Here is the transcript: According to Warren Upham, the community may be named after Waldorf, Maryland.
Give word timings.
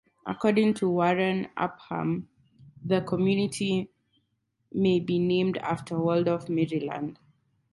According 0.25 0.73
to 0.73 0.89
Warren 0.89 1.49
Upham, 1.57 2.27
the 2.83 3.01
community 3.01 3.91
may 4.71 4.99
be 4.99 5.19
named 5.19 5.57
after 5.57 5.95
Waldorf, 5.95 6.49
Maryland. 6.49 7.19